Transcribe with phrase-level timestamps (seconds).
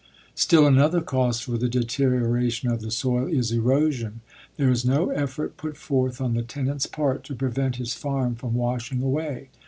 [0.33, 4.21] Still another cause for the deterioration of the soil is erosion.
[4.57, 8.55] There is no effort put forth on the tenant's part to prevent his farm from
[8.55, 9.49] washing away.